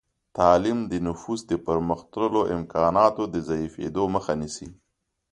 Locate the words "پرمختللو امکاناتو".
1.65-3.23